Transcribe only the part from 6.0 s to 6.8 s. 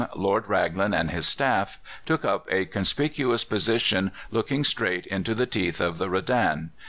Redan.